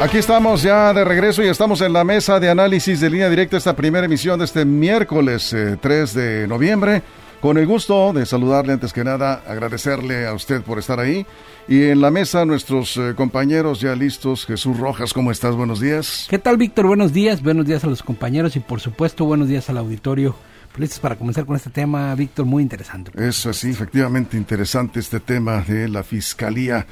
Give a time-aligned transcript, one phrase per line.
[0.00, 3.58] Aquí estamos ya de regreso y estamos en la mesa de análisis de línea directa,
[3.58, 7.02] esta primera emisión de este miércoles 3 eh, de noviembre.
[7.42, 11.26] Con el gusto de saludarle antes que nada, agradecerle a usted por estar ahí.
[11.68, 14.46] Y en la mesa nuestros eh, compañeros ya listos.
[14.46, 15.54] Jesús Rojas, ¿cómo estás?
[15.54, 16.26] Buenos días.
[16.30, 16.86] ¿Qué tal, Víctor?
[16.86, 17.42] Buenos días.
[17.42, 20.34] Buenos días a los compañeros y por supuesto buenos días al auditorio.
[20.78, 23.10] Listos para comenzar con este tema, Víctor, muy interesante.
[23.16, 26.86] Eso sí, efectivamente interesante este tema de la Fiscalía.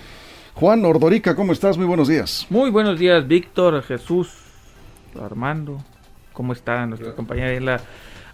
[0.59, 1.79] Juan Ordorica, ¿cómo estás?
[1.79, 2.45] Muy buenos días.
[2.51, 4.29] Muy buenos días, Víctor, Jesús,
[5.23, 5.79] Armando.
[6.33, 7.81] ¿Cómo está nuestra compañera en la,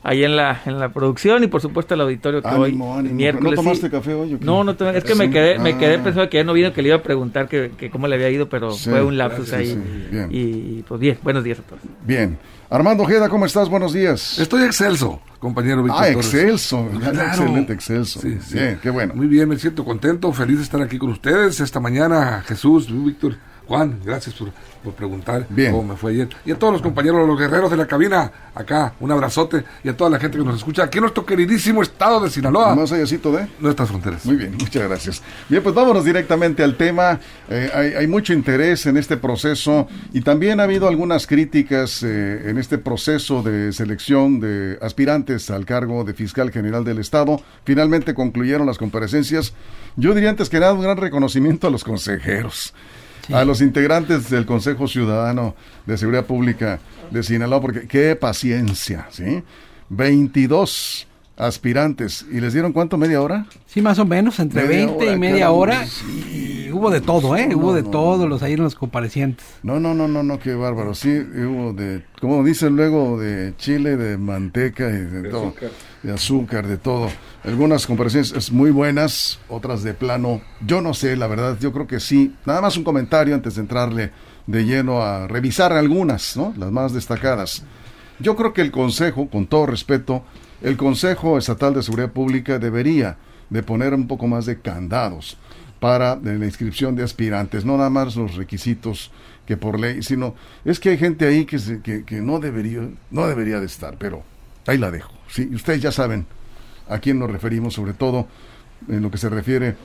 [0.04, 3.56] ahí en la, en la producción y por supuesto el auditorio que hoy miércoles.
[3.56, 4.38] ¿No tomaste café hoy?
[4.40, 6.04] No, no, es que me quedé, me quedé ah.
[6.04, 8.48] pensando que ya no vino, que le iba a preguntar que, cómo le había ido,
[8.48, 9.76] pero fue un lapsus ahí.
[10.30, 11.82] Y pues bien, buenos días a todos.
[12.06, 12.38] Bien.
[12.70, 13.68] Armando Ojeda, ¿cómo estás?
[13.68, 14.38] Buenos días.
[14.38, 16.02] Estoy excelso, compañero Víctor.
[16.02, 18.20] Ah, excelso, excelente, excelso.
[18.20, 19.14] Sí, Bien, qué bueno.
[19.14, 22.42] Muy bien, me siento contento, feliz de estar aquí con ustedes esta mañana.
[22.46, 24.50] Jesús, Víctor, Juan, gracias por
[24.84, 26.28] por preguntar cómo me fue ayer.
[26.44, 29.64] Y a todos los compañeros, los guerreros de la cabina, acá, un abrazote.
[29.82, 32.74] Y a toda la gente que nos escucha aquí en nuestro queridísimo estado de Sinaloa.
[32.74, 34.24] Más allácito de nuestras fronteras.
[34.26, 35.22] Muy bien, muchas gracias.
[35.48, 37.18] Bien, pues vámonos directamente al tema.
[37.48, 42.58] Eh, hay, mucho interés en este proceso y también ha habido algunas críticas eh, en
[42.58, 47.40] este proceso de selección de aspirantes al cargo de fiscal general del Estado.
[47.64, 49.54] Finalmente concluyeron las comparecencias.
[49.96, 52.74] Yo diría antes que nada un gran reconocimiento a los consejeros
[53.32, 55.54] a los integrantes del Consejo Ciudadano
[55.86, 56.80] de Seguridad Pública
[57.10, 59.42] de Sinaloa, porque qué paciencia, ¿sí?
[59.88, 62.24] 22 aspirantes.
[62.30, 62.96] ¿Y les dieron cuánto?
[62.96, 63.46] ¿Media hora?
[63.66, 65.84] Sí, más o menos, entre 20 y media hora.
[66.32, 67.54] Y hubo de todo, ¿eh?
[67.54, 69.44] hubo de todo, los ahí en los comparecientes.
[69.62, 70.94] No, no, no, no, no, qué bárbaro.
[70.94, 75.48] Sí, hubo de, como dicen luego, de chile, de manteca y de, todo.
[75.48, 75.70] Azúcar.
[76.02, 77.08] De azúcar, de todo.
[77.44, 80.40] Algunas comparecencias muy buenas, otras de plano.
[80.64, 82.34] Yo no sé, la verdad, yo creo que sí.
[82.46, 84.12] Nada más un comentario antes de entrarle
[84.46, 86.52] de lleno a revisar algunas, ¿no?
[86.56, 87.64] Las más destacadas.
[88.20, 90.22] Yo creo que el Consejo, con todo respeto,
[90.62, 93.16] el Consejo Estatal de Seguridad Pública debería
[93.50, 95.36] de poner un poco más de candados
[95.80, 99.10] para la inscripción de aspirantes, no nada más los requisitos
[99.44, 103.60] que por ley, sino es que hay gente ahí que, que, no debería no debería
[103.60, 104.22] de estar, pero
[104.66, 105.12] ahí la dejo.
[105.28, 106.24] Sí, ustedes ya saben
[106.88, 108.26] a quién nos referimos, sobre todo
[108.88, 109.76] en lo que se refiere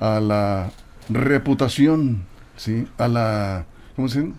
[0.00, 0.72] a la
[1.08, 2.24] reputación,
[2.56, 4.32] sí, a la ¿cómo se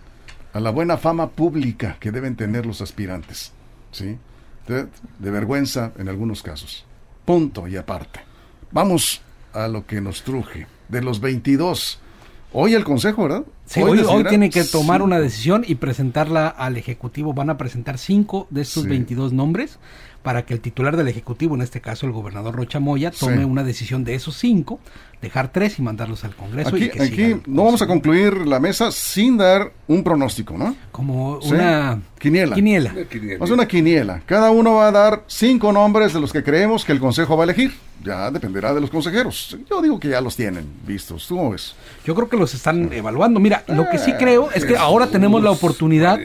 [0.52, 3.52] a la buena fama pública que deben tener los aspirantes,
[3.90, 4.18] sí
[4.66, 4.88] de,
[5.18, 6.84] vergüenza en algunos casos.
[7.24, 8.20] Punto y aparte.
[8.70, 9.20] Vamos
[9.52, 10.66] a lo que nos truje.
[10.88, 11.98] De los 22,
[12.52, 13.44] hoy el Consejo, ¿verdad?
[13.66, 17.34] Sí, hoy, hoy, tiene que tomar una decisión y presentarla al Ejecutivo.
[17.34, 19.78] Van a presentar cinco de estos 22 nombres
[20.26, 23.62] para que el titular del Ejecutivo, en este caso el gobernador Rocha Moya, tome una
[23.62, 24.80] decisión de esos cinco,
[25.22, 26.74] dejar tres y mandarlos al Congreso.
[26.74, 30.74] Aquí, aquí no vamos a concluir la mesa sin dar un pronóstico, ¿no?
[30.90, 32.56] Como una quiniela.
[32.56, 32.92] Quiniela.
[33.34, 34.20] Vamos una quiniela.
[34.26, 37.44] Cada uno va a dar cinco nombres de los que creemos que el Consejo va
[37.44, 37.74] a elegir.
[38.02, 39.56] Ya dependerá de los consejeros.
[39.68, 41.26] Yo digo que ya los tienen vistos.
[41.26, 41.74] ¿Tú cómo ves?
[42.04, 43.40] Yo creo que los están evaluando.
[43.40, 46.18] Mira, lo que sí creo es que ahora tenemos la oportunidad.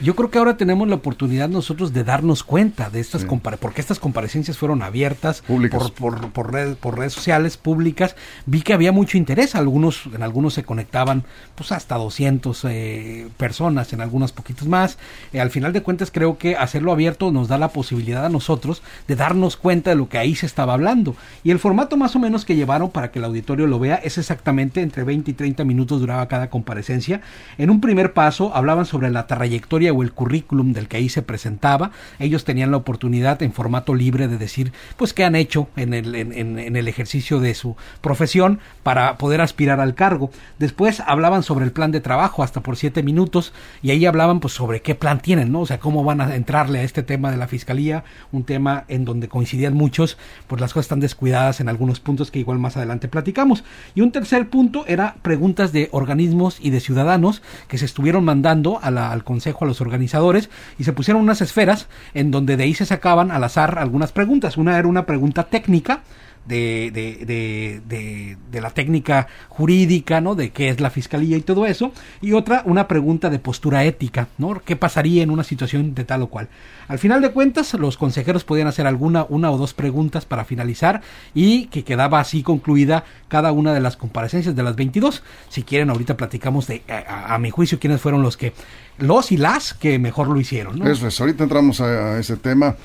[0.00, 3.24] Yo creo que ahora tenemos la oportunidad nosotros de darnos cuenta de estas
[3.60, 8.16] porque estas comparecencias fueron abiertas por, por, por, por, redes sociales públicas.
[8.46, 11.24] Vi que había mucho interés, algunos en algunos se conectaban
[11.54, 14.98] pues hasta 200 eh, personas, en algunas poquitos más.
[15.32, 18.82] Eh, al final de cuentas creo que hacerlo abierto nos da la posibilidad a nosotros
[19.06, 21.14] de darnos cuenta de lo que ahí se estaba hablando.
[21.44, 24.18] Y el formato más o menos que llevaron para que el auditorio lo vea es
[24.18, 27.22] exactamente entre 20 y 30 minutos duraba cada comparecencia.
[27.58, 31.22] En un primer paso hablaban sobre la trayectoria o el currículum del que ahí se
[31.22, 31.90] presentaba.
[32.20, 36.14] Ellos tenían la oportunidad en formato libre de decir pues qué han hecho en el,
[36.14, 40.30] en, el ejercicio de su profesión para poder aspirar al cargo.
[40.60, 44.54] Después hablaban sobre el plan de trabajo hasta por siete minutos y ahí hablaban pues
[44.54, 45.62] sobre qué plan tienen, ¿no?
[45.62, 49.04] O sea, cómo van a entrarle a este tema de la fiscalía, un tema en
[49.04, 50.16] donde coincidían muchos,
[50.46, 53.64] pues las cosas están descuidadas en algunos puntos que igual más adelante platicamos.
[53.96, 58.80] Y un tercer punto era preguntas de organismos y de ciudadanos que se estuvieron mandando
[58.82, 62.86] al consejo, a los organizadores y se pusieron unas esferas en donde de ahí se
[62.86, 64.56] sacaba al azar algunas preguntas.
[64.56, 66.02] Una era una pregunta técnica
[66.46, 70.34] de, de, de, de, la técnica jurídica, ¿no?
[70.34, 71.92] De qué es la fiscalía y todo eso.
[72.20, 74.60] Y otra, una pregunta de postura ética, ¿no?
[74.64, 76.48] ¿Qué pasaría en una situación de tal o cual?
[76.88, 81.00] Al final de cuentas, los consejeros podían hacer alguna, una o dos preguntas para finalizar
[81.32, 85.22] y que quedaba así concluida cada una de las comparecencias de las 22.
[85.48, 88.52] Si quieren, ahorita platicamos de, a, mi juicio, quiénes fueron los que,
[88.98, 90.90] los y las que mejor lo hicieron, ¿no?
[90.90, 92.76] Eso es, ahorita entramos a ese tema.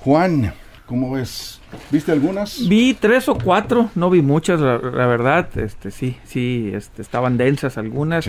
[0.00, 0.52] Juan,
[0.86, 1.60] ¿cómo ves?
[1.90, 2.68] ¿Viste algunas?
[2.68, 5.48] Vi tres o cuatro, no vi muchas, la, verdad.
[5.58, 8.28] Este, sí, sí, este, estaban densas algunas.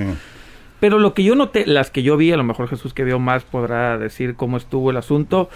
[0.80, 3.18] Pero lo que yo noté, las que yo vi, a lo mejor Jesús que vio
[3.18, 5.50] más podrá decir cómo estuvo el asunto.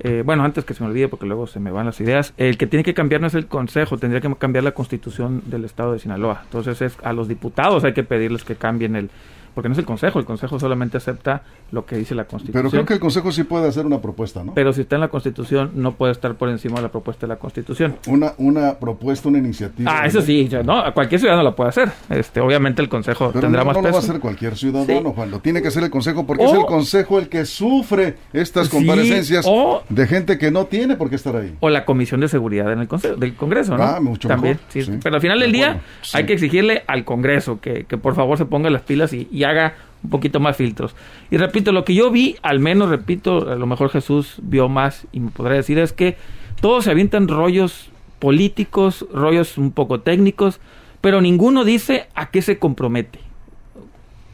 [0.00, 2.58] Eh, bueno, antes que se me olvide, porque luego se me van las ideas, el
[2.58, 5.92] que tiene que cambiar no es el Consejo, tendría que cambiar la constitución del Estado
[5.92, 6.40] de Sinaloa.
[6.44, 9.10] Entonces es a los diputados hay que pedirles que cambien el,
[9.54, 12.62] porque no es el Consejo, el Consejo solamente acepta lo que dice la Constitución.
[12.62, 14.54] Pero creo que el Consejo sí puede hacer una propuesta, ¿no?
[14.54, 17.32] Pero si está en la Constitución, no puede estar por encima de la propuesta de
[17.32, 17.96] la Constitución.
[18.06, 20.00] Una, una propuesta, una iniciativa.
[20.00, 21.90] Ah, eso sí, no, cualquier ciudadano la puede hacer.
[22.10, 23.82] Este, obviamente el Consejo tendrá más peso.
[23.82, 26.44] No lo va a hacer cualquier ciudadano, Juan, lo tiene que hacer el Consejo porque
[26.44, 29.46] es el Consejo el que sufre estas comparecencias
[29.88, 31.54] de gente que no tiene por qué estar ahí.
[31.60, 33.82] O la Comisión de Seguridad en el Consejo, del Congreso, ¿no?
[33.82, 34.82] Ah, mucho También, Sí.
[35.02, 35.80] Pero al final del día
[36.12, 39.43] hay que exigirle al Congreso que, que por favor se ponga las pilas y, y
[39.44, 40.94] haga un poquito más filtros.
[41.30, 45.06] Y repito, lo que yo vi, al menos repito, a lo mejor Jesús vio más
[45.12, 46.16] y me podrá decir es que
[46.60, 50.60] todos se avientan rollos políticos, rollos un poco técnicos,
[51.00, 53.18] pero ninguno dice a qué se compromete.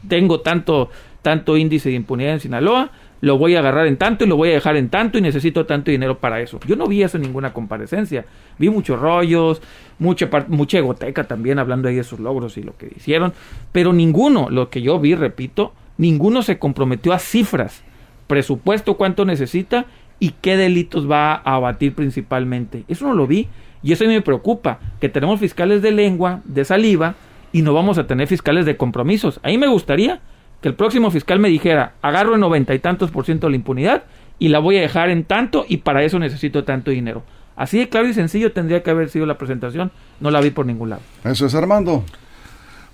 [0.07, 0.89] Tengo tanto
[1.21, 2.91] tanto índice de impunidad en Sinaloa,
[3.21, 5.65] lo voy a agarrar en tanto y lo voy a dejar en tanto y necesito
[5.65, 6.59] tanto dinero para eso.
[6.67, 8.25] Yo no vi eso en ninguna comparecencia.
[8.57, 9.61] Vi muchos rollos,
[9.99, 13.33] mucha, mucha egoteca también hablando ahí de sus logros y lo que hicieron,
[13.71, 17.83] pero ninguno, lo que yo vi, repito, ninguno se comprometió a cifras,
[18.25, 19.85] presupuesto, cuánto necesita
[20.19, 22.83] y qué delitos va a abatir principalmente.
[22.87, 23.47] Eso no lo vi
[23.83, 27.15] y eso me preocupa, que tenemos fiscales de lengua, de saliva
[27.51, 29.39] y no vamos a tener fiscales de compromisos.
[29.43, 30.21] Ahí me gustaría
[30.61, 33.57] que el próximo fiscal me dijera, agarro el noventa y tantos por ciento de la
[33.57, 34.03] impunidad
[34.39, 37.23] y la voy a dejar en tanto y para eso necesito tanto dinero.
[37.55, 40.65] Así de claro y sencillo tendría que haber sido la presentación, no la vi por
[40.65, 41.01] ningún lado.
[41.23, 42.05] Eso es Armando.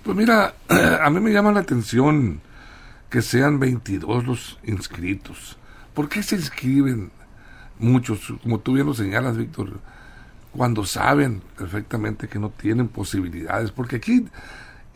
[0.02, 0.54] Pues mira,
[1.02, 2.40] a mí me llama la atención
[3.10, 5.58] que sean 22 los inscritos.
[5.94, 7.10] ¿Por qué se inscriben
[7.78, 9.80] muchos, como tú bien lo señalas, Víctor,
[10.52, 13.70] cuando saben perfectamente que no tienen posibilidades?
[13.70, 14.26] Porque aquí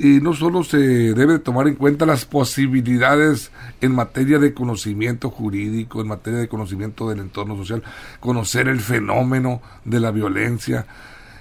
[0.03, 0.79] y no solo se
[1.15, 7.09] debe tomar en cuenta las posibilidades en materia de conocimiento jurídico, en materia de conocimiento
[7.09, 7.85] del entorno social,
[8.19, 10.87] conocer el fenómeno de la violencia,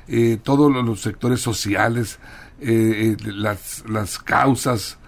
[0.08, 2.20] eh, todos los sectores sociales,
[2.60, 5.00] eh, eh, las, las causas,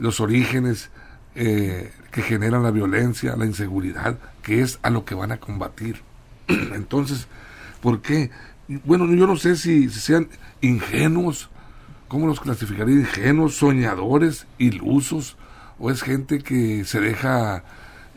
[0.00, 0.90] los orígenes
[1.32, 6.02] que generan la violencia, la inseguridad, que es a lo que van a combatir.
[6.48, 7.28] Entonces,
[7.80, 8.32] ¿por qué?
[8.84, 10.28] Bueno, yo no sé si sean
[10.60, 11.50] ingenuos,
[12.08, 12.94] ¿cómo los clasificaría?
[12.94, 15.36] Ingenuos, soñadores, ilusos,
[15.78, 17.64] o es gente que se deja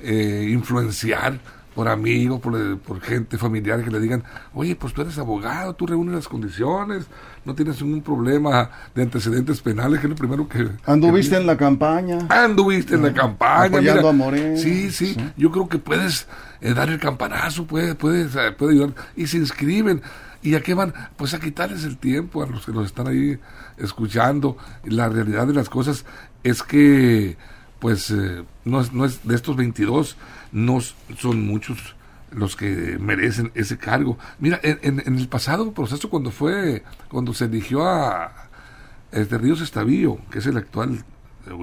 [0.01, 1.39] eh, influenciar
[1.79, 6.13] por amigos, por, gente familiar que le digan, oye, pues tú eres abogado, tú reúnes
[6.13, 7.05] las condiciones,
[7.45, 10.67] no tienes ningún problema de antecedentes penales, que es lo primero que...
[10.85, 12.19] Anduviste en la campaña.
[12.27, 13.67] Anduviste en la campaña.
[13.67, 14.57] Apoyando a Moreno.
[14.57, 16.27] Sí, sí, yo creo que puedes
[16.59, 18.93] eh, dar el campanazo, puedes, puedes, eh, puede ayudar.
[19.15, 20.01] Y se inscriben.
[20.41, 20.93] ¿Y a qué van?
[21.17, 23.39] Pues a quitarles el tiempo a los que nos están ahí
[23.77, 24.57] escuchando.
[24.85, 26.05] La realidad de las cosas
[26.43, 27.37] es que,
[27.79, 30.15] pues, eh, no, es, no es de estos 22,
[30.51, 30.79] no
[31.17, 31.95] son muchos
[32.31, 34.17] los que merecen ese cargo.
[34.39, 38.49] Mira, en, en, el pasado proceso, cuando fue, cuando se eligió a
[39.11, 41.03] este Ríos Estavillo, que es el actual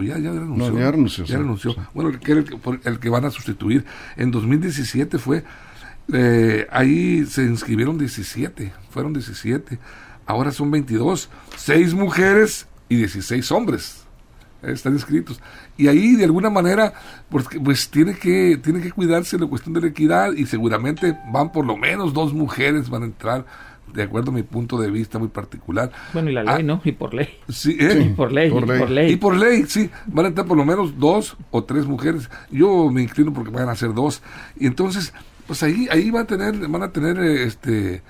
[0.02, 1.24] ya, ya renunció.
[1.24, 1.74] ya renunció.
[1.94, 3.84] Bueno, el que, el, el que van a sustituir.
[4.16, 5.44] En 2017 fue
[6.12, 9.78] eh, ahí se inscribieron 17, fueron 17,
[10.26, 14.06] ahora son 22, 6 mujeres y 16 hombres
[14.62, 15.40] eh, están inscritos.
[15.76, 16.92] Y ahí de alguna manera
[17.28, 21.52] pues, pues tiene que tiene que cuidarse la cuestión de la equidad y seguramente van
[21.52, 23.44] por lo menos dos mujeres van a entrar
[23.92, 25.90] de acuerdo a mi punto de vista muy particular.
[26.12, 26.80] Bueno, y la ley, ah, ¿no?
[26.84, 27.28] Y por ley.
[27.48, 28.12] Sí, ¿eh?
[28.16, 29.88] por, ley, por, ley, Y por ley, sí.
[30.06, 32.28] Van a entrar por lo menos dos o tres mujeres.
[32.50, 34.22] Yo me inclino porque van a ser dos.
[34.58, 35.14] Y entonces,
[35.46, 38.02] pues ahí ahí va a tener van a tener este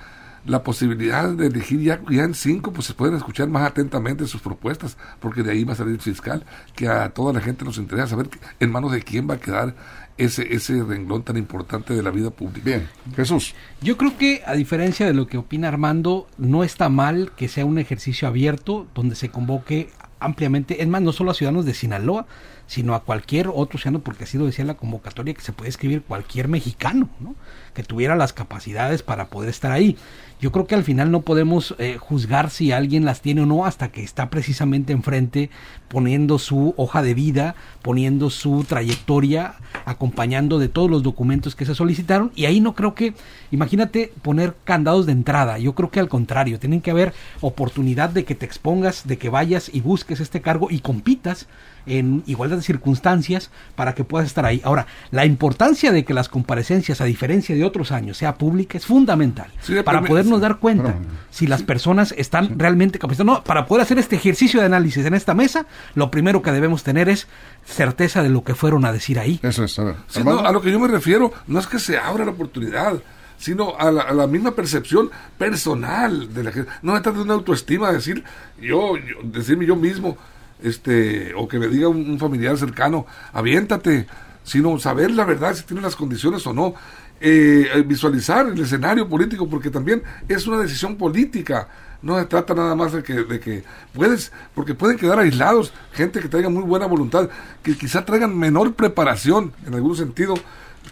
[0.46, 4.40] la posibilidad de elegir ya, ya en cinco, pues se pueden escuchar más atentamente sus
[4.40, 7.78] propuestas, porque de ahí va a salir el fiscal, que a toda la gente nos
[7.78, 9.74] interesa saber en manos de quién va a quedar
[10.16, 12.64] ese, ese renglón tan importante de la vida pública.
[12.64, 13.54] Bien, Jesús.
[13.82, 17.66] Yo creo que, a diferencia de lo que opina Armando, no está mal que sea
[17.66, 19.90] un ejercicio abierto donde se convoque
[20.20, 22.26] ampliamente, es más, no solo a ciudadanos de Sinaloa,
[22.66, 26.02] sino a cualquier otro ciudadano, porque así lo decía la convocatoria, que se puede escribir
[26.02, 27.34] cualquier mexicano, ¿no?
[27.74, 29.96] que tuviera las capacidades para poder estar ahí.
[30.40, 33.64] Yo creo que al final no podemos eh, juzgar si alguien las tiene o no
[33.64, 35.50] hasta que está precisamente enfrente
[35.88, 39.54] poniendo su hoja de vida, poniendo su trayectoria,
[39.84, 43.14] acompañando de todos los documentos que se solicitaron y ahí no creo que,
[43.50, 48.24] imagínate poner candados de entrada, yo creo que al contrario, tienen que haber oportunidad de
[48.24, 51.46] que te expongas, de que vayas y busques este cargo y compitas
[51.86, 54.60] en igualdad de circunstancias para que puedas estar ahí.
[54.64, 58.86] Ahora, la importancia de que las comparecencias, a diferencia de otros años, sea pública es
[58.86, 59.50] fundamental
[59.84, 60.94] para podernos dar cuenta
[61.30, 63.26] si las personas están realmente capacitadas.
[63.26, 66.82] No, para poder hacer este ejercicio de análisis en esta mesa, lo primero que debemos
[66.82, 67.26] tener es
[67.64, 69.40] certeza de lo que fueron a decir ahí.
[69.42, 69.96] Eso es, a ver.
[70.44, 73.00] a lo que yo me refiero, no es que se abra la oportunidad
[73.38, 76.70] sino a la, misma percepción personal de la gente.
[76.82, 78.24] No se trata de una autoestima, decir
[78.60, 80.16] yo, yo, decirme yo mismo,
[80.62, 84.06] este, o que me diga un, familiar cercano, aviéntate,
[84.44, 86.74] sino saber la verdad si tiene las condiciones o no.
[87.18, 91.68] Eh, eh, visualizar el escenario político, porque también es una decisión política.
[92.02, 96.20] No se trata nada más de que, de que puedes, porque pueden quedar aislados gente
[96.20, 97.30] que traiga muy buena voluntad,
[97.62, 100.34] que quizá traigan menor preparación en algún sentido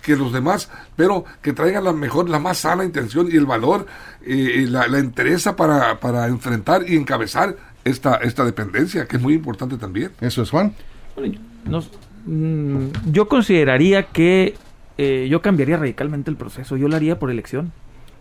[0.03, 3.87] que los demás, pero que traigan la mejor, la más sana intención y el valor,
[4.23, 9.35] eh, la, la interesa para, para enfrentar y encabezar esta, esta dependencia, que es muy
[9.35, 10.11] importante también.
[10.21, 10.75] Eso es, Juan.
[12.27, 14.55] Mm, yo consideraría que
[14.97, 16.77] eh, yo cambiaría radicalmente el proceso.
[16.77, 17.73] Yo lo haría por elección.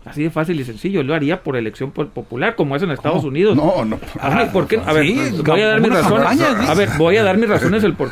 [0.04, 1.00] Así de fácil y sencillo.
[1.00, 3.56] Yo lo haría por elección popular, como es en Estados Unidos.
[3.56, 3.98] No, no.
[4.52, 4.78] ¿por qué?
[4.84, 5.06] A ver,
[5.42, 6.40] voy a dar mis razones.
[6.68, 8.10] A ver, voy a dar mis razones el por,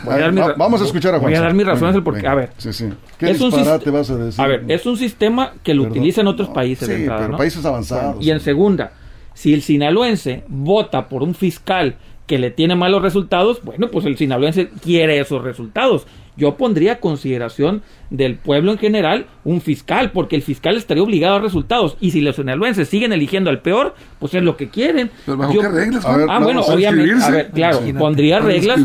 [0.56, 1.30] Vamos a escuchar a Juan.
[1.30, 2.26] Voy a dar mis razones el por qué.
[2.26, 2.50] A ver.
[2.56, 2.88] Sí, sí.
[3.18, 4.42] ¿Qué es disparate vas a decir?
[4.42, 6.88] A ver, es un sistema que lo utiliza en otros países.
[6.88, 8.24] Sí, pero países avanzados.
[8.24, 8.92] Y en segunda,
[9.34, 11.96] si el sinaloense vota por un fiscal
[12.26, 17.00] que le tiene malos resultados, bueno, pues el sinaloense quiere esos resultados yo pondría a
[17.00, 21.96] consideración del pueblo en general un fiscal, porque el fiscal estaría obligado a resultados.
[22.00, 25.10] Y si los sinaloenses siguen eligiendo al peor, pues es lo que quieren.
[25.24, 26.04] ¿Pero bajo qué reglas?
[26.06, 27.24] ah, bueno, obviamente.
[27.24, 28.80] A ver, claro, pondría reglas,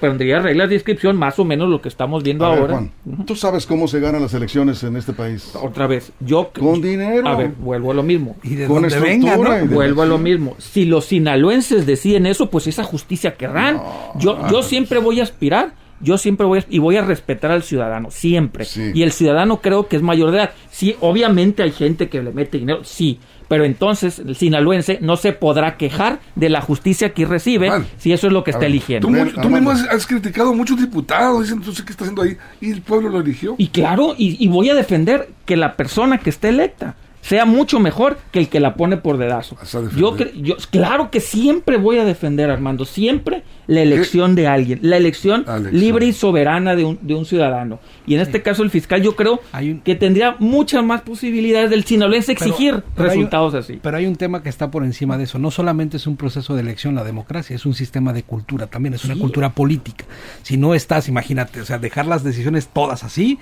[0.00, 2.88] pondría reglas de inscripción más o menos lo que estamos viendo ahora.
[3.26, 5.52] ¿Tú sabes cómo se ganan las elecciones en este país?
[5.60, 6.50] Otra vez, yo.
[6.58, 7.28] Con dinero.
[7.28, 8.36] A ver, vuelvo a lo mismo.
[8.42, 9.66] Y de Con venga, ¿no?
[9.66, 10.56] Vuelvo a lo mismo.
[10.58, 13.80] Si los sinaloenses deciden eso, pues esa justicia querrán.
[14.18, 17.62] yo, yo siempre voy a aspirar yo siempre voy a, y voy a respetar al
[17.62, 18.66] ciudadano, siempre.
[18.94, 20.50] Y el ciudadano creo que es mayor de edad.
[20.70, 23.18] Sí, obviamente hay gente que le mete dinero, sí,
[23.48, 28.26] pero entonces el sinaloense no se podrá quejar de la justicia que recibe si eso
[28.26, 29.08] es lo que está eligiendo.
[29.08, 32.82] Tú, mismo has, criticado a muchos diputados, dicen entonces qué está haciendo ahí, y el
[32.82, 33.54] pueblo lo eligió.
[33.58, 37.80] Y claro, y, y voy a defender que la persona que esté electa sea mucho
[37.80, 39.56] mejor que el que la pone por dedazo.
[39.96, 44.98] Yo, yo claro que siempre voy a defender, Armando, siempre la elección de alguien, la
[44.98, 47.80] elección, libre y soberana de un, de un ciudadano.
[48.06, 49.40] Y en este caso el fiscal yo creo
[49.84, 53.80] que tendría muchas más posibilidades del sinaloense exigir resultados así.
[53.82, 55.38] Pero hay un tema que está por encima de eso.
[55.38, 58.92] No solamente es un proceso de elección la democracia, es un sistema de cultura también,
[58.92, 60.04] es una cultura política.
[60.42, 63.38] Si no estás, imagínate, o sea, dejar las decisiones todas así,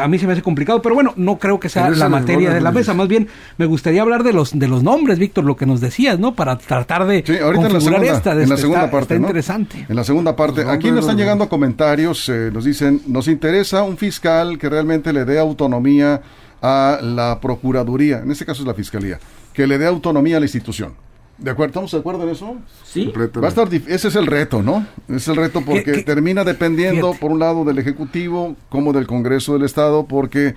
[0.00, 2.60] a mí se me hace complicado, pero bueno, no creo que sea la materia de
[2.60, 2.94] la mesa.
[2.94, 6.18] Más bien, me gustaría hablar de los de los nombres, Víctor, lo que nos decías,
[6.18, 6.34] ¿no?
[6.34, 8.32] Para tratar de sí, ahorita en la segunda, esta.
[8.32, 9.86] En la segunda parte, está interesante.
[9.88, 13.96] En la segunda parte, aquí nos están llegando comentarios, eh, nos dicen, nos interesa un
[13.96, 16.20] fiscal que realmente le dé autonomía
[16.62, 19.18] a la Procuraduría, en este caso es la Fiscalía,
[19.52, 20.94] que le dé autonomía a la institución.
[21.38, 21.70] ¿De acuerdo?
[21.70, 22.56] ¿Estamos de acuerdo en eso?
[22.84, 23.12] Sí.
[23.14, 24.86] Va a estar ese es el reto, ¿no?
[25.08, 29.64] Es el reto porque termina dependiendo, por un lado, del Ejecutivo como del Congreso del
[29.64, 30.54] Estado, porque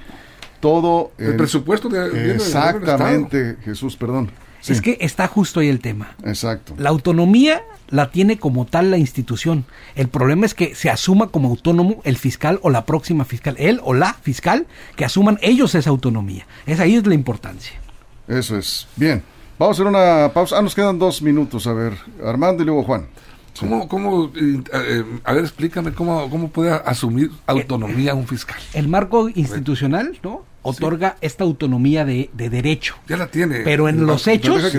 [0.60, 1.12] todo...
[1.18, 2.34] El, presupuesto de...
[2.34, 4.32] Exactamente, Jesús, perdón.
[4.68, 6.16] Es que está justo ahí el tema.
[6.24, 6.76] Exacto.
[6.78, 9.66] La autonomía la tiene como tal la institución.
[9.96, 13.80] El problema es que se asuma como autónomo el fiscal o la próxima fiscal, él
[13.84, 16.46] o la fiscal, que asuman ellos esa autonomía.
[16.66, 17.80] Es ahí es la importancia.
[18.28, 18.88] Eso es.
[18.96, 19.24] Bien.
[19.60, 20.58] Vamos a hacer una pausa.
[20.58, 21.68] Ah, nos quedan dos minutos.
[21.68, 23.08] A ver, Armando y luego Juan.
[23.60, 28.58] ¿Cómo, cómo eh, eh, a ver, explícame cómo, cómo puede asumir autonomía un fiscal?
[28.74, 30.46] El marco institucional, ¿no?
[30.62, 32.96] Otorga esta autonomía de, derecho.
[33.10, 33.60] Ya la tiene.
[33.66, 34.72] Pero en los hechos,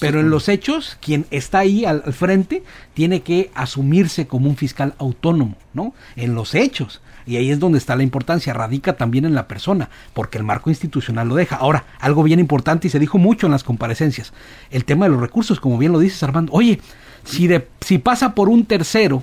[0.00, 2.62] pero en los hechos, quien está ahí al, frente
[2.92, 5.94] tiene que asumirse como un fiscal autónomo, ¿no?
[6.16, 7.00] En los hechos.
[7.30, 10.68] Y ahí es donde está la importancia, radica también en la persona, porque el marco
[10.68, 11.54] institucional lo deja.
[11.54, 14.32] Ahora, algo bien importante y se dijo mucho en las comparecencias,
[14.72, 16.52] el tema de los recursos, como bien lo dices Armando.
[16.52, 16.80] Oye,
[17.22, 19.22] si, de, si pasa por un tercero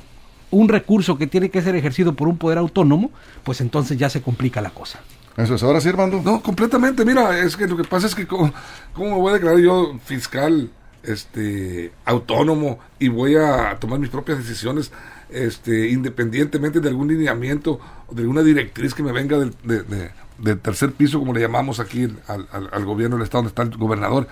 [0.52, 3.12] un recurso que tiene que ser ejercido por un poder autónomo,
[3.44, 5.00] pues entonces ya se complica la cosa.
[5.36, 6.22] Eso es, ahora sí, Armando.
[6.24, 7.04] No, completamente.
[7.04, 8.54] Mira, es que lo que pasa es que, ¿cómo,
[8.94, 10.72] cómo me voy a declarar yo fiscal
[11.08, 14.92] este autónomo y voy a tomar mis propias decisiones
[15.30, 21.20] este independientemente de algún lineamiento o de alguna directriz que me venga del, tercer piso
[21.20, 24.28] como le llamamos aquí al, al, gobierno del estado donde está el gobernador.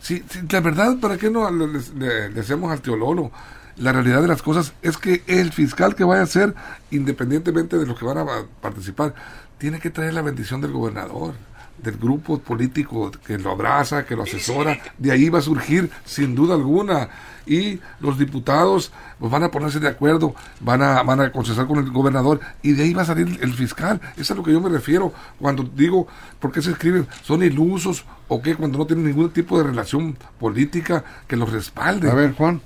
[0.00, 3.32] Sí, la verdad para qué no le, decíamos al teololo
[3.76, 6.54] la realidad de las cosas es que el fiscal que vaya a ser
[6.90, 8.26] independientemente de los que van a
[8.60, 9.14] participar
[9.58, 11.34] tiene que traer la bendición del gobernador
[11.82, 16.34] del grupo político que lo abraza, que lo asesora, de ahí va a surgir sin
[16.34, 17.08] duda alguna.
[17.46, 21.78] Y los diputados pues, van a ponerse de acuerdo, van a, van a concesar con
[21.78, 24.00] el gobernador y de ahí va a salir el fiscal.
[24.12, 26.06] Eso es a lo que yo me refiero cuando digo,
[26.38, 27.06] ¿por qué se escriben?
[27.22, 28.54] ¿Son ilusos o qué?
[28.54, 32.10] Cuando no tienen ningún tipo de relación política que los respalde.
[32.10, 32.60] A ver, Juan.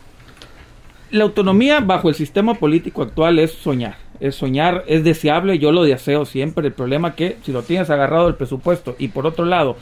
[1.10, 5.82] La autonomía bajo el sistema político actual es soñar es soñar, es deseable, yo lo
[5.82, 6.68] deseo siempre.
[6.68, 9.76] El problema que si lo tienes agarrado el presupuesto y por otro lado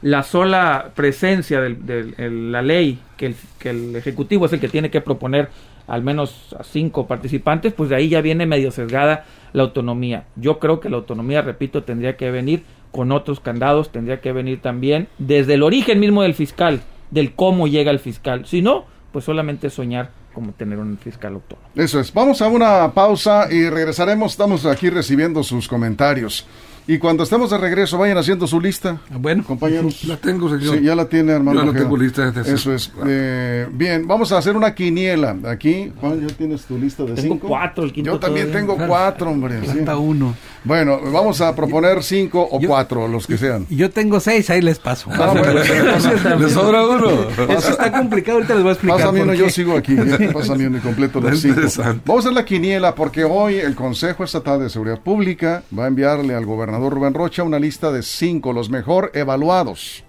[0.00, 4.90] la sola presencia de, la ley que el, que el Ejecutivo es el que tiene
[4.90, 5.48] que proponer
[5.86, 10.24] al menos a cinco participantes, pues de ahí ya viene medio sesgada la autonomía.
[10.36, 14.60] Yo creo que la autonomía, repito, tendría que venir con otros candados, tendría que venir
[14.60, 16.80] también desde el origen mismo del fiscal,
[17.10, 18.46] del cómo llega el fiscal.
[18.46, 21.68] Si no, pues solamente soñar como tener un fiscal autónomo.
[21.74, 22.12] Eso es.
[22.12, 24.32] Vamos a una pausa y regresaremos.
[24.32, 26.46] Estamos aquí recibiendo sus comentarios.
[26.84, 29.00] Y cuando estemos de regreso, vayan haciendo su lista.
[29.10, 30.02] Bueno, compañeros.
[30.04, 30.78] La tengo, señor.
[30.78, 31.64] Sí, ya la tiene, hermano.
[31.64, 32.90] Yo la tengo lista desde Eso es.
[33.06, 35.36] Eh, bien, vamos a hacer una quiniela.
[35.46, 37.46] Aquí, Juan, ¿ya tienes tu lista de tengo cinco?
[37.46, 39.62] cuatro, el quinto Yo también tengo cuatro, hombre.
[39.62, 40.34] Falta uno.
[40.64, 43.66] Bueno, vamos a proponer cinco o cuatro, los que sean.
[43.68, 45.10] Yo tengo seis, ahí les paso.
[45.12, 45.34] Ah,
[46.38, 47.28] les sobra uno.
[47.48, 48.98] Eso está complicado, ahorita les voy a explicar.
[48.98, 49.96] Pasa uno, yo sigo aquí.
[50.32, 51.60] Pasa uno y completo los cinco.
[52.04, 55.88] Vamos a hacer la quiniela porque hoy el Consejo Estatal de Seguridad Pública va a
[55.88, 60.04] enviarle al gobernador Rubén Rocha una lista de cinco, los mejor evaluados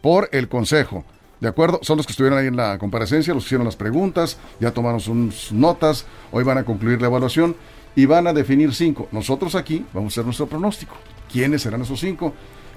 [0.00, 1.04] por el Consejo.
[1.40, 1.80] ¿De acuerdo?
[1.82, 5.50] Son los que estuvieron ahí en la comparecencia, los hicieron las preguntas, ya tomaron sus
[5.50, 7.56] notas, hoy van a concluir la evaluación
[7.94, 9.08] y van a definir cinco.
[9.12, 10.96] Nosotros aquí vamos a hacer nuestro pronóstico.
[11.30, 12.34] ¿Quiénes serán esos cinco?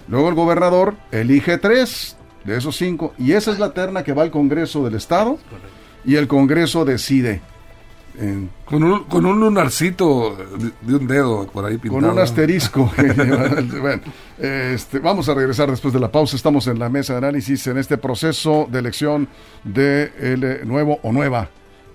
[0.07, 4.23] Luego el gobernador elige tres de esos cinco y esa es la terna que va
[4.23, 5.37] al Congreso del Estado
[6.03, 7.41] y el Congreso decide
[8.65, 10.37] con, un, con un lunarcito
[10.81, 12.01] de, un dedo por ahí pintado.
[12.01, 12.91] Con un asterisco.
[13.81, 14.01] bueno,
[14.37, 16.35] este, vamos a regresar después de la pausa.
[16.35, 19.27] Estamos en la mesa de análisis en este proceso de elección
[19.63, 21.49] del de nuevo o nueva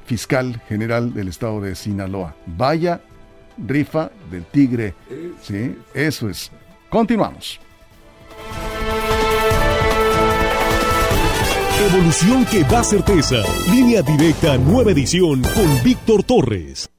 [0.05, 2.35] fiscal general del estado de Sinaloa.
[2.47, 3.01] Vaya
[3.59, 4.95] rifa del tigre.
[5.43, 6.51] Sí, eso es.
[6.89, 7.61] Continuamos.
[11.89, 13.43] Evolución que da certeza.
[13.73, 16.91] Línea directa, nueva edición con Víctor Torres.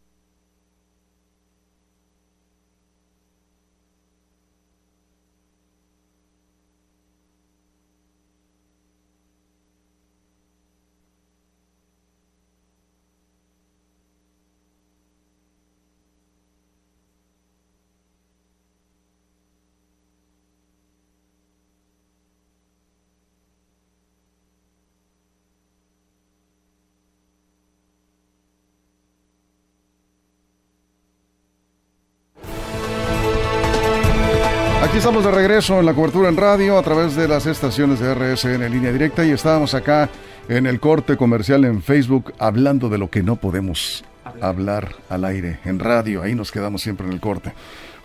[35.01, 38.61] Estamos de regreso en la cobertura en radio a través de las estaciones de RSN
[38.61, 40.11] en línea directa y estábamos acá
[40.47, 44.05] en el corte comercial en Facebook hablando de lo que no podemos
[44.39, 46.21] hablar al aire en radio.
[46.21, 47.51] Ahí nos quedamos siempre en el corte.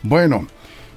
[0.02, 0.46] Bueno,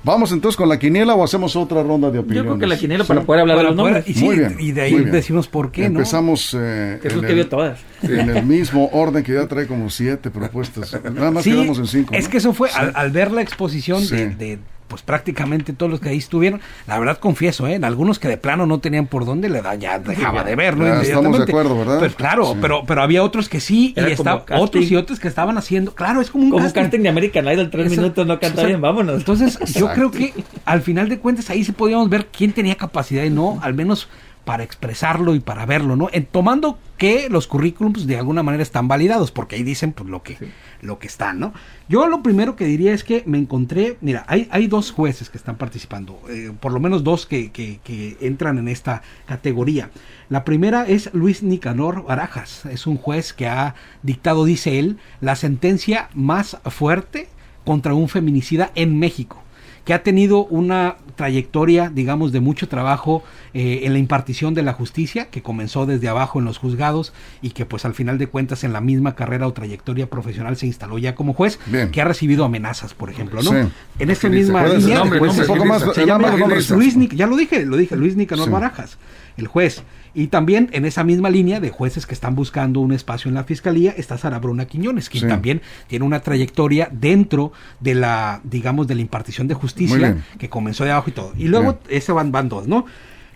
[0.02, 2.46] Vamos entonces con la quiniela o hacemos otra ronda de opiniones.
[2.46, 4.08] Yo creo que la quiniela para poder hablar de los nombres.
[4.08, 7.82] Y, muy bien, y de ahí decimos por qué, Empezamos eh, en, el, todas.
[8.04, 10.98] en el mismo orden que ya trae como siete propuestas.
[11.04, 12.14] Nada más quedamos en cinco.
[12.14, 14.60] Es que eso fue, al, ver la exposición de
[14.90, 17.76] pues prácticamente todos los que ahí estuvieron, la verdad confieso, ¿eh?
[17.76, 20.76] en algunos que de plano no tenían por dónde le da, ya dejaba de ver,
[20.76, 20.86] ¿no?
[21.02, 22.00] estamos de acuerdo, ¿verdad?
[22.00, 25.58] Pues claro, pero, pero había otros que sí, y está, otros y otros que estaban
[25.58, 28.82] haciendo, claro, es como un como casting, de American Idol, tres minutos no canta bien,
[28.82, 29.18] vámonos.
[29.18, 30.34] Entonces, yo creo que
[30.66, 34.10] al final de cuentas ahí sí podíamos ver quién tenía capacidad y no, al menos
[34.50, 36.10] para expresarlo y para verlo, ¿no?
[36.12, 40.24] En, tomando que los currículums de alguna manera están validados, porque ahí dicen pues lo
[40.24, 40.38] que,
[40.82, 41.54] lo que están, ¿no?
[41.88, 45.58] Yo lo primero que diría es que me encontré, mira, hay, dos jueces que están
[45.58, 49.90] participando, eh, por lo menos dos que, que, entran en esta categoría.
[50.30, 55.36] La primera es Luis Nicanor Barajas, es un juez que ha dictado, dice él, la
[55.36, 57.30] sentencia más fuerte
[57.66, 59.44] contra un feminicida en México
[59.90, 63.24] que ha tenido una trayectoria, digamos, de mucho trabajo
[63.56, 67.50] eh, en la impartición de la justicia, que comenzó desde abajo en los juzgados y
[67.50, 71.00] que pues al final de cuentas en la misma carrera o trayectoria profesional se instaló
[71.00, 71.58] ya como juez,
[71.92, 73.72] que ha recibido amenazas, por ejemplo, ¿no?
[73.98, 76.36] En esta misma línea, pues, se llama
[76.70, 79.00] Luis ya lo dije, lo dije, Luis Nicanor Barajas
[79.40, 79.84] el juez.
[80.14, 83.44] Y también en esa misma línea de jueces que están buscando un espacio en la
[83.44, 88.96] fiscalía está Sara Bruna Quiñones, quien también tiene una trayectoria dentro de la, digamos, de
[88.96, 91.34] la impartición de justicia que comenzó de abajo y todo.
[91.38, 92.86] Y luego ese van, van dos, ¿no?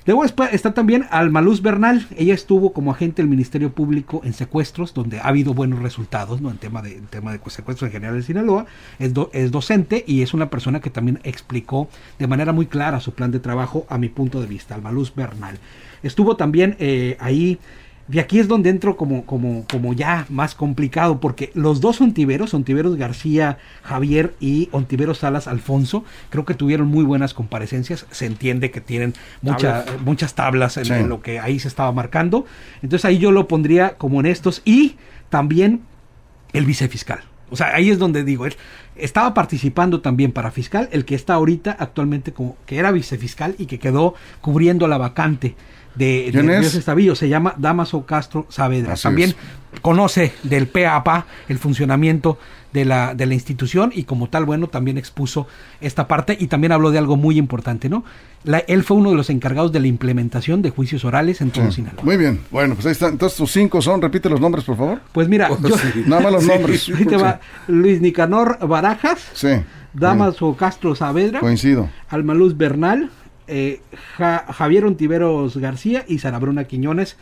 [0.06, 2.06] Luego está también Almaluz Bernal.
[2.18, 6.52] Ella estuvo como agente del Ministerio Público en secuestros, donde ha habido buenos resultados, ¿no?
[6.52, 8.66] En tema de, tema de secuestros en general en Sinaloa.
[9.00, 11.88] Es, es docente y es una persona que también explicó
[12.20, 14.76] de manera muy clara su plan de trabajo a mi punto de vista.
[14.76, 15.58] Almaluz Bernal.
[16.04, 17.60] Estuvo también eh, ahí
[18.12, 22.54] y aquí es donde entro como, como, como ya más complicado, porque los dos Ontiveros,
[22.54, 28.06] Ontiveros García Javier y Ontiveros Salas Alfonso, creo que tuvieron muy buenas comparecencias.
[28.12, 32.46] Se entiende que tienen mucha, muchas tablas en, lo que ahí se estaba marcando.
[32.82, 34.62] Entonces ahí yo lo pondría como en estos.
[34.66, 34.98] Y
[35.30, 35.82] también
[36.52, 37.22] el vicefiscal.
[37.50, 38.56] O sea, ahí es donde digo, él
[38.96, 43.68] estaba participando también para fiscal, el que está ahorita actualmente como que era vicefiscal y
[43.68, 45.56] que quedó cubriendo la vacante
[45.95, 48.95] de, de, se llama Damaso Castro Saavedra.
[48.95, 49.36] También
[49.82, 52.38] conoce del PAPA el funcionamiento
[52.73, 55.47] de la, de la institución y como tal, bueno, también expuso
[55.79, 58.03] esta parte y también habló de algo muy importante, ¿no?
[58.67, 62.03] él fue uno de los encargados de la implementación de juicios orales en todo Sinaloa.
[62.03, 63.13] Muy bien, bueno, pues ahí están.
[63.13, 64.99] Entonces, tus cinco son, repite los nombres, por favor.
[65.13, 65.75] Pues mira, oh, yo,
[66.08, 66.91] nada más los nombres.
[67.67, 69.47] Luis Nicanor Barajas, sí,
[69.93, 71.89] Damaso Castro Saavedra, coincido.
[72.10, 73.12] Almaluz Bernal,
[73.47, 73.82] eh,
[74.17, 77.17] Javier Ontiveros García y Sara Bruna Quiñones.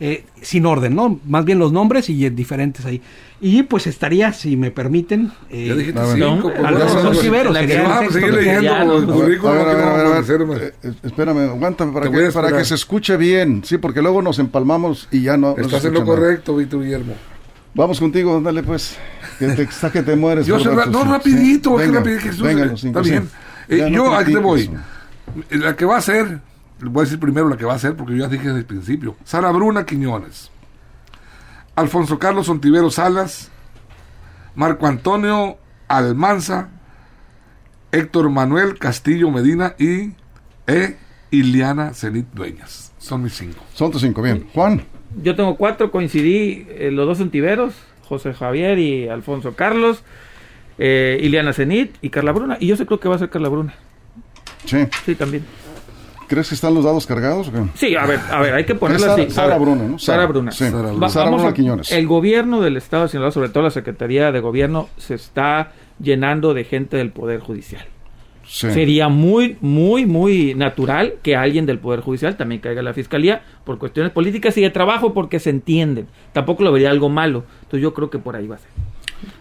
[0.00, 1.20] Eh, sin orden, ¿no?
[1.24, 3.00] Más bien los nombres y diferentes ahí.
[3.40, 5.30] Y pues estaría, si me permiten.
[5.50, 6.50] Eh, ya dijiste cinco.
[11.04, 13.62] Espérame, aguántame para, que, para que se escuche bien.
[13.64, 15.56] Sí, porque luego nos empalmamos y ya no.
[15.56, 17.14] Estás en lo correcto, Víctor Guillermo.
[17.74, 18.96] Vamos contigo, dale pues.
[19.38, 20.46] Que te, que te mueres.
[20.46, 23.28] Yo no, rapidito, venga, venga, Está bien.
[23.68, 24.70] Eh, yo, aquí te voy.
[25.50, 26.40] La que va a ser,
[26.80, 28.66] voy a decir primero la que va a ser, porque yo ya dije desde el
[28.66, 29.16] principio.
[29.24, 30.50] Sara Bruna Quiñones.
[31.76, 33.50] Alfonso Carlos Ontivero Salas.
[34.54, 35.58] Marco Antonio
[35.88, 36.68] Almanza.
[37.90, 40.12] Héctor Manuel Castillo Medina y
[40.66, 40.96] e
[41.30, 42.92] Iliana Zenit Dueñas.
[42.98, 43.62] Son mis cinco.
[43.74, 44.46] Son tus cinco, bien.
[44.52, 44.82] Juan.
[45.22, 50.02] Yo tengo cuatro, coincidí eh, los dos Ontiveros, José Javier y Alfonso Carlos,
[50.78, 52.56] eh, Iliana Zenit y Carla Bruna.
[52.58, 53.74] Y yo sé creo que va a ser Carla Bruna.
[54.64, 54.78] Sí.
[55.04, 55.44] Sí, también.
[56.26, 57.50] ¿Crees que están los dados cargados?
[57.74, 59.30] Sí, a ver, a ver, hay que ponerlo así.
[59.30, 59.98] Sara Bruna, ¿no?
[59.98, 60.50] Sara, Bruna.
[60.52, 60.64] Sí.
[60.64, 61.92] Sara Bruna, Sara Bruna Quiñones.
[61.92, 66.54] El gobierno del Estado de Sinaloa, sobre todo la Secretaría de Gobierno, se está llenando
[66.54, 67.84] de gente del Poder Judicial.
[68.46, 68.70] Sí.
[68.70, 73.42] Sería muy, muy, muy natural que alguien del Poder Judicial también caiga a la Fiscalía
[73.64, 76.08] por cuestiones políticas y de trabajo porque se entienden.
[76.32, 77.44] Tampoco lo vería algo malo.
[77.62, 78.70] Entonces yo creo que por ahí va a ser.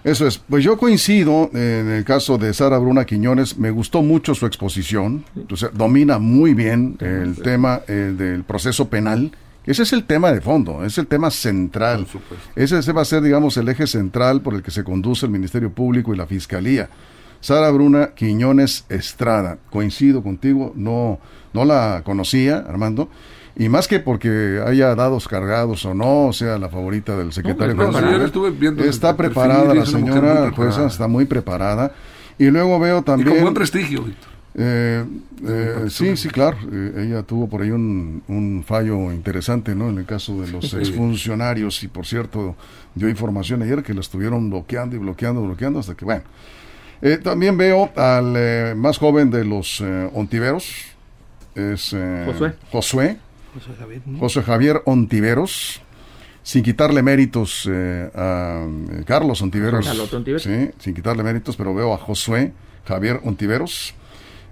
[0.04, 0.38] Eso es.
[0.38, 3.58] Pues yo coincido en el caso de Sara Bruna Quiñones.
[3.58, 5.26] Me gustó mucho su exposición.
[5.74, 9.32] domina muy bien el tema eh, del proceso penal.
[9.66, 12.06] Ese es el tema de fondo, es el tema central.
[12.54, 15.32] Ese, ese va a ser, digamos, el eje central por el que se conduce el
[15.32, 16.90] Ministerio Público y la Fiscalía.
[17.40, 21.20] Sara Bruna Quiñones Estrada, coincido contigo, no,
[21.54, 23.10] no la conocía, Armando.
[23.56, 27.76] Y más que porque haya dados cargados o no, o sea la favorita del secretario
[28.80, 31.94] está preparada la señora jueza, está muy preparada.
[32.40, 33.30] Y luego veo también...
[33.30, 34.06] Y con buen prestigio,
[34.56, 35.04] eh,
[35.48, 36.58] eh, sí, sí, claro.
[36.72, 39.90] Eh, ella tuvo por ahí un, un, fallo interesante, ¿no?
[39.90, 42.56] En el caso de los exfuncionarios y, por cierto,
[42.94, 46.24] dio información ayer que la estuvieron bloqueando y bloqueando, bloqueando hasta que, bueno.
[47.24, 49.82] también veo al más joven de los
[50.14, 50.86] ontiveros,
[51.56, 52.54] es Josué.
[52.72, 53.18] Josué
[54.20, 55.82] José Javier, Ontiveros,
[56.42, 59.86] sin quitarle méritos eh, a eh, Carlos Ontiveros,
[60.40, 62.54] Sí, sin quitarle méritos, pero veo a Josué
[62.86, 63.94] Javier Ontiveros.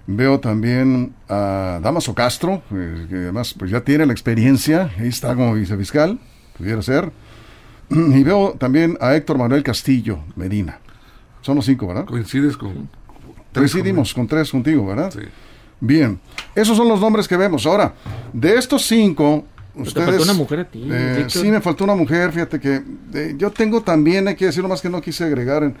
[0.06, 5.34] Veo también a Damaso Castro, eh, que además pues ya tiene la experiencia, ahí está
[5.34, 6.18] como vicefiscal,
[6.56, 7.10] pudiera ser.
[7.90, 10.80] Y veo también a Héctor Manuel Castillo Medina.
[11.42, 12.06] Son los cinco, ¿verdad?
[12.06, 12.88] Coincides con...
[13.52, 15.10] Coincidimos con tres contigo, ¿verdad?
[15.10, 15.20] Sí.
[15.84, 16.20] Bien,
[16.54, 17.66] esos son los nombres que vemos.
[17.66, 17.92] Ahora,
[18.32, 20.06] de estos cinco, ustedes...
[20.06, 20.88] Te faltó una mujer a ti.
[20.88, 24.68] Eh, sí, me faltó una mujer, fíjate que eh, yo tengo también, hay que decirlo
[24.68, 25.74] más que no quise agregar en,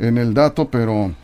[0.00, 1.14] en el dato, pero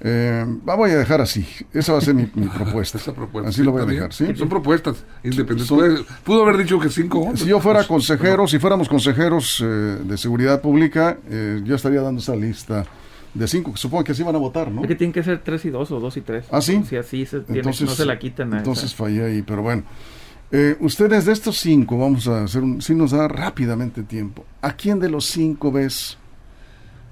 [0.00, 1.46] eh, voy a dejar así.
[1.72, 2.24] Esa va a ser mi,
[2.56, 2.98] propuesta.
[2.98, 3.50] Esa propuesta.
[3.50, 4.34] Así lo voy a dejar, ¿sí?
[4.34, 6.04] Son propuestas independientes.
[6.24, 9.64] Pudo haber dicho que cinco Si yo fuera consejero, si fuéramos consejeros eh,
[10.02, 11.16] de seguridad pública,
[11.62, 12.84] yo estaría dando esa lista
[13.34, 14.82] de cinco, supongo que así van a votar, ¿no?
[14.82, 16.46] Es que tienen que ser tres y dos o dos y tres.
[16.50, 16.82] ¿Ah, sí?
[16.88, 19.84] Si así se tiene, entonces, no se la quitan Entonces fallé ahí, pero bueno.
[20.50, 24.72] Eh, ustedes de estos cinco, vamos a hacer un, si nos da rápidamente tiempo, ¿a
[24.72, 26.18] quién de los cinco ves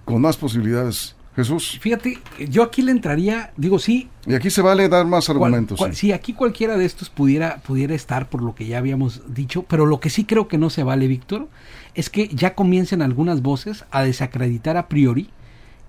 [0.05, 1.17] con más posibilidades?
[1.35, 1.79] Jesús.
[1.81, 4.09] Fíjate, yo aquí le entraría, digo sí.
[4.27, 5.81] Y aquí se vale dar más argumentos.
[5.93, 6.13] sí.
[6.13, 10.01] aquí cualquiera de estos pudiera, pudiera estar por lo que ya habíamos dicho, pero lo
[10.01, 11.49] que sí creo que no se vale, Víctor,
[11.95, 15.31] es que ya comiencen algunas voces a desacreditar a priori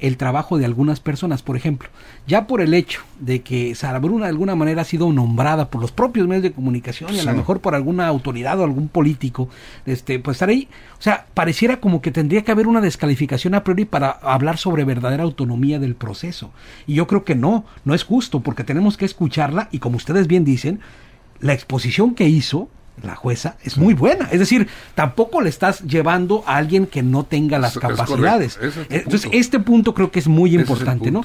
[0.01, 1.41] el trabajo de algunas personas.
[1.43, 1.89] Por ejemplo,
[2.27, 5.79] ya por el hecho de que Sara Bruna de alguna manera ha sido nombrada por
[5.79, 9.47] los propios medios de comunicación y a lo mejor por alguna autoridad o algún político,
[9.85, 10.67] este, pues estar ahí,
[10.99, 14.83] o sea, pareciera como que tendría que haber una descalificación a priori para hablar sobre
[14.83, 16.51] verdadera autonomía del proceso.
[16.87, 20.27] Y yo creo que no, no es justo, porque tenemos que escucharla y como ustedes
[20.27, 20.79] bien dicen,
[21.39, 22.69] la exposición que hizo
[23.03, 24.27] la jueza es muy buena.
[24.31, 28.59] Es decir, tampoco le estás llevando a alguien que no tenga las capacidades.
[28.89, 31.23] Entonces, este punto creo que es muy importante, ¿no?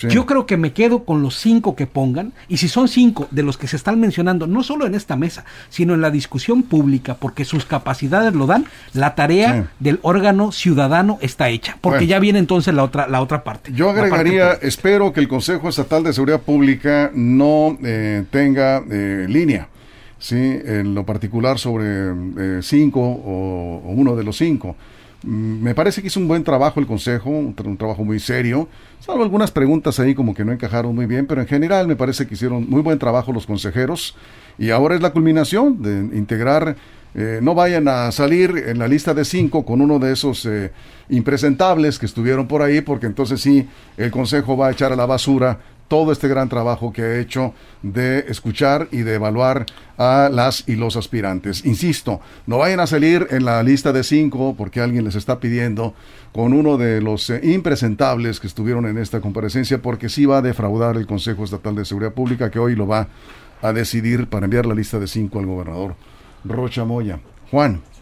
[0.00, 3.42] Yo creo que me quedo con los cinco que pongan, y si son cinco de
[3.42, 7.14] los que se están mencionando, no solo en esta mesa, sino en la discusión pública,
[7.14, 12.38] porque sus capacidades lo dan, la tarea del órgano ciudadano está hecha, porque ya viene
[12.38, 13.72] entonces la otra, la otra parte.
[13.72, 19.68] Yo agregaría, espero que el Consejo Estatal de Seguridad Pública no eh, tenga eh, línea
[20.24, 20.58] ¿sí?
[20.64, 24.74] en lo particular sobre eh, cinco o, uno de los cinco.
[25.22, 28.66] Mm, me parece que hizo un buen trabajo el Consejo, un, trabajo muy serio,
[29.00, 32.26] salvo algunas preguntas ahí como que no encajaron muy bien, pero en general me parece
[32.26, 34.16] que hicieron muy buen trabajo los consejeros
[34.56, 36.74] y ahora es la culminación de integrar,
[37.14, 40.72] eh, no vayan a salir en la lista de cinco con uno de esos eh,
[41.10, 45.04] impresentables que estuvieron por ahí, porque entonces sí, el Consejo va a echar a la
[45.04, 49.66] basura todo este gran trabajo que ha hecho de escuchar y de evaluar
[49.98, 51.64] a las y los aspirantes.
[51.64, 55.94] Insisto, no vayan a salir en la lista de cinco porque alguien les está pidiendo
[56.32, 60.42] con uno de los eh, impresentables que estuvieron en esta comparecencia porque sí va a
[60.42, 63.08] defraudar el Consejo Estatal de Seguridad Pública que hoy lo va
[63.62, 65.94] a decidir para enviar la lista de cinco al gobernador
[66.44, 67.20] Rocha Moya.
[67.50, 67.93] Juan.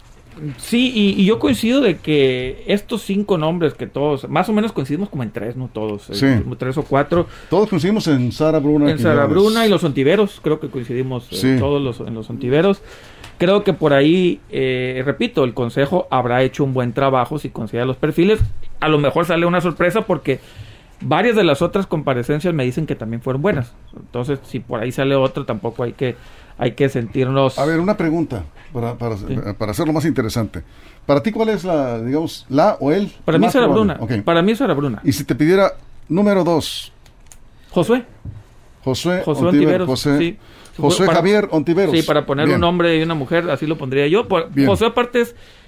[0.59, 5.09] Sí, y, yo coincido de que estos cinco nombres que todos, más o menos coincidimos
[5.09, 6.55] como en tres, no todos, eh, sí.
[6.59, 7.27] tres o cuatro.
[7.51, 8.91] Todos coincidimos en Sara Bruna.
[8.91, 12.83] En Sara Bruna y los ontiveros, creo que coincidimos eh, todos los, en los ontiveros.
[13.39, 17.85] Creo que por ahí, eh, repito, el Consejo habrá hecho un buen trabajo si considera
[17.85, 18.41] los perfiles.
[18.81, 20.41] A lo mejor sale una sorpresa porque
[21.01, 23.75] varias de las otras comparecencias me dicen que también fueron buenas.
[23.97, 26.17] Entonces, si por ahí sale otro, tampoco hay que
[26.63, 27.59] hay que sentirnos...
[27.59, 30.63] A ver, una pregunta para, para, hacerlo más interesante.
[31.05, 33.11] ¿Para ti cuál es la, digamos, la o él?
[33.25, 33.99] Para mí será Bruna.
[34.25, 35.01] Para mí Bruna.
[35.03, 35.73] Y si te pidiera
[36.09, 36.93] número dos.
[37.71, 38.05] Josué.
[38.85, 39.89] Josué, Josué Ontiveros.
[39.89, 40.37] José,
[40.77, 41.97] José Javier Ontiveros.
[41.97, 44.29] Sí, para poner un hombre y una mujer, así lo pondría yo.
[44.65, 45.25] José aparte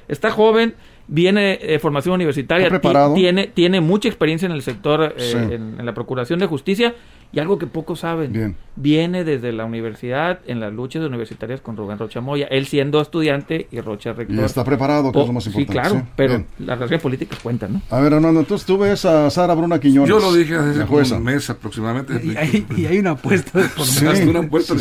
[0.06, 0.74] está joven,
[1.08, 2.70] viene de formación universitaria,
[3.16, 6.94] tiene, tiene mucha experiencia en el sector, eh, en, la Procuración de Justicia
[7.34, 11.98] y algo que pocos saben, viene desde la universidad en las luchas universitarias con Rubén
[11.98, 14.36] Rocha Moya, él siendo estudiante y Rocha rector.
[14.36, 15.88] Y está preparado, que es lo más importante.
[15.88, 17.82] Sí, claro, pero las relaciones políticas cuentan, ¿no?
[17.90, 20.08] A ver, Hernando, entonces tú ves a Sara Bruna Quiñones.
[20.08, 22.20] Yo lo dije hace un mes aproximadamente.
[22.24, 24.74] Y hay, y hay una apuesta de por sí, una apuesta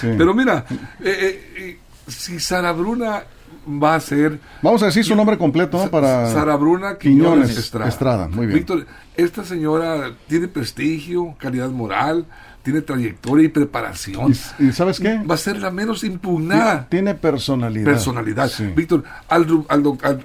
[0.00, 0.64] Pero mira,
[1.04, 3.24] eh, eh, si Sara Bruna
[3.66, 4.40] va a ser...
[4.62, 6.30] Vamos a decir su nombre completo para...
[6.30, 8.28] Sara Bruna Quiñones, Estrada.
[8.28, 8.58] Muy bien.
[8.58, 12.26] Víctor, esta señora tiene prestigio, calidad moral,
[12.62, 14.34] tiene trayectoria y preparación.
[14.58, 15.18] ¿Y, sabes qué?
[15.18, 16.88] Va a ser la menos impugnada.
[16.88, 17.84] Tiene personalidad.
[17.84, 18.50] Personalidad.
[18.74, 19.46] Víctor, al,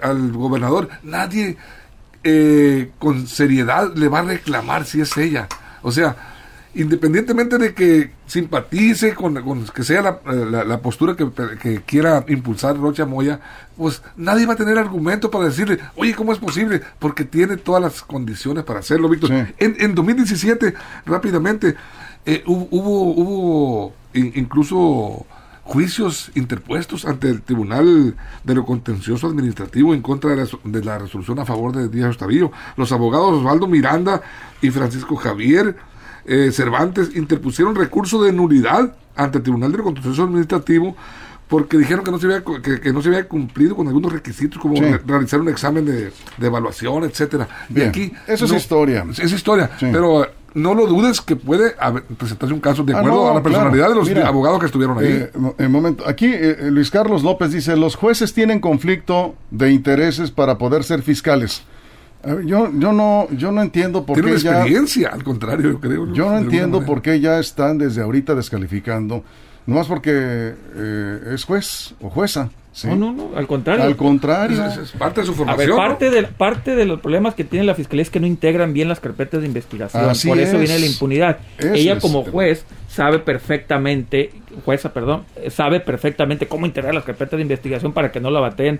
[0.01, 1.57] al, gobernador nadie
[2.23, 5.47] eh, con seriedad le va a reclamar si es ella.
[5.81, 6.36] O sea,
[6.77, 9.35] independientemente de que simpatice con,
[9.73, 13.39] que sea la, postura que, quiera impulsar Rocha Moya,
[13.75, 16.81] pues nadie va a tener argumento para decirle, oye, ¿cómo es posible?
[16.99, 19.31] Porque tiene todas las condiciones para hacerlo, Víctor.
[19.57, 20.73] En, en 2017,
[21.05, 21.75] rápidamente,
[22.25, 25.25] eh, hubo, hubo, incluso
[25.67, 31.45] juicios interpuestos ante el Tribunal de lo Contencioso Administrativo en contra de la, resolución a
[31.45, 32.51] favor de Díaz Ostavillo.
[32.77, 34.21] Los abogados Osvaldo Miranda
[34.61, 35.75] y Francisco Javier
[36.27, 40.95] eh, Cervantes interpusieron recurso de nulidad ante el Tribunal de Constitución Administrativo
[41.47, 44.75] porque dijeron que no se había que, no se había cumplido con algunos requisitos como
[45.05, 46.11] realizar un examen de,
[46.41, 47.47] evaluación, etcétera.
[47.73, 49.05] y aquí eso es historia.
[49.17, 51.75] Es historia, pero no lo dudes que puede
[52.17, 55.07] presentarse un caso de ah, acuerdo a la personalidad de los abogados que estuvieron ahí.
[55.07, 60.31] Eh, en momento, aquí eh, Luis Carlos López dice, los jueces tienen conflicto de intereses
[60.31, 61.63] para poder ser fiscales
[62.45, 66.13] yo, yo no, yo no entiendo por qué experiencia, al contrario, yo creo.
[66.13, 69.23] Yo no entiendo por qué ya están desde ahorita descalificando,
[69.65, 72.49] nomás porque eh, es juez o jueza.
[72.83, 73.83] No, no, no, al contrario.
[73.85, 74.63] Al contrario.
[74.65, 75.75] Es, parte de su formación.
[75.75, 78.87] parte, de, parte de los problemas que tiene la fiscalía es que no integran bien
[78.87, 80.03] las carpetas de investigación.
[80.03, 81.39] Por eso viene la impunidad.
[81.57, 84.31] Ella como juez sabe perfectamente,
[84.63, 88.79] jueza, perdón, sabe perfectamente cómo integrar las carpetas de investigación para que no la baten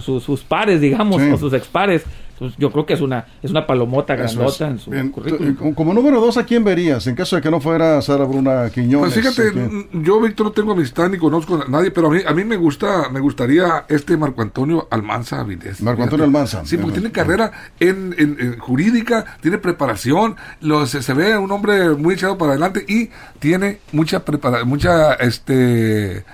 [0.00, 2.04] sus, sus, pares, digamos, o sus expares
[2.42, 5.74] Entonces, yo creo que es una, es una palomota grandota en su currículum.
[5.74, 7.06] Como número dos, ¿a quién verías?
[7.06, 9.14] En caso de que no fuera Sara Bruna Quiñones.
[9.14, 12.32] Pues fíjate, yo, Víctor, no tengo amistad ni conozco a nadie, pero a mí, a
[12.32, 15.80] mí me gusta, me gustaría este Marco Antonio Almanza Avilés.
[15.82, 16.64] Marco Antonio Almanza.
[16.64, 22.14] Sí, porque tiene carrera en, en, jurídica, tiene preparación, lo, se, ve un hombre muy
[22.14, 26.24] echado para adelante y tiene mucha preparación, mucha, este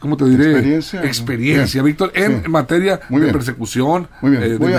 [0.00, 0.52] ¿cómo te diré?
[0.52, 1.04] Experiencia.
[1.04, 4.08] Experiencia, Víctor, en materia de persecución.
[4.20, 4.42] Muy bien.
[4.42, 4.72] Eh, voy,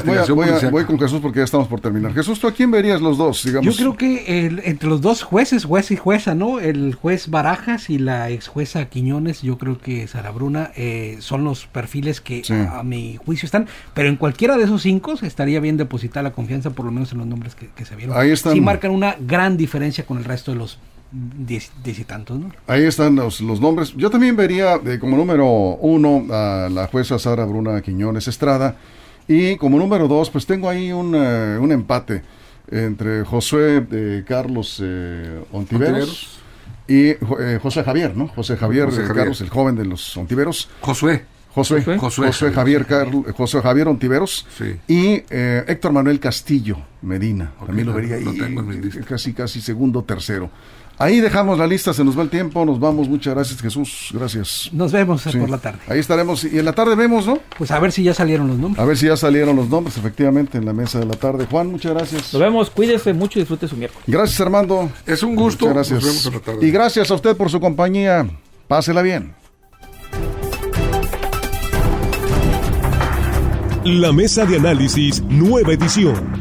[0.71, 2.13] voy, con Jesús porque ya estamos por terminar.
[2.13, 3.43] Jesús, ¿tú a quién verías los dos?
[3.43, 3.65] Digamos?
[3.65, 6.59] Yo creo que entre los dos jueces, juez y jueza, ¿no?
[6.59, 11.43] El juez Barajas y la ex jueza Quiñones, yo creo que Sara Bruna eh, son
[11.43, 13.67] los perfiles que a, mi juicio están.
[13.93, 17.19] Pero en cualquiera de esos cinco estaría bien depositar la confianza, por lo menos en
[17.19, 18.17] los nombres que, se vieron.
[18.17, 18.53] Ahí están.
[18.53, 20.77] Sí marcan una gran diferencia con el resto de los
[21.11, 22.51] diez, y tantos, ¿no?
[22.67, 23.93] Ahí están los, nombres.
[23.95, 28.75] Yo también vería eh, como número uno a la jueza Sara Bruna Quiñones Estrada
[29.27, 32.21] y como número dos, pues tengo ahí un, eh, un empate
[32.69, 34.81] entre Josué eh, Carlos
[35.51, 36.39] Ontiveros,
[36.87, 37.13] y
[37.61, 38.27] José Javier, ¿no?
[38.27, 40.69] José Javier, Carlos, el joven de los Ontiveros.
[40.81, 41.25] Josué.
[41.53, 42.87] Josué, Josué, Javier
[43.35, 44.47] José Javier Ontiveros
[44.87, 47.51] y Héctor Manuel Castillo Medina.
[47.65, 48.25] También lo vería ahí,
[49.05, 50.49] casi casi segundo, tercero.
[50.97, 53.09] Ahí dejamos la lista, se nos va el tiempo, nos vamos.
[53.09, 54.09] Muchas gracias, Jesús.
[54.13, 54.69] Gracias.
[54.71, 55.79] Nos vemos por la tarde.
[55.87, 56.43] Ahí estaremos.
[56.43, 57.39] Y en la tarde vemos, ¿no?
[57.57, 58.79] Pues a ver si ya salieron los nombres.
[58.81, 61.47] A ver si ya salieron los nombres, efectivamente, en la mesa de la tarde.
[61.49, 62.33] Juan, muchas gracias.
[62.33, 64.03] Nos vemos, cuídese mucho y disfrute su miércoles.
[64.07, 64.91] Gracias, Armando.
[65.05, 65.65] Es un gusto.
[65.67, 66.23] Muchas gracias.
[66.23, 68.29] Nos vemos Y gracias a usted por su compañía.
[68.67, 69.33] Pásela bien.
[73.83, 76.40] La mesa de análisis, nueva edición.